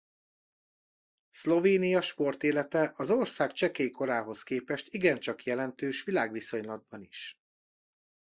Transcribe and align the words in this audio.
Szlovénia 1.29 2.01
sportélete 2.01 2.93
az 2.95 3.09
ország 3.09 3.51
csekély 3.51 3.89
korához 3.89 4.43
képest 4.43 4.93
igencsak 4.93 5.43
jelentős 5.43 6.03
világviszonylatban 6.03 7.01
is. 7.01 7.35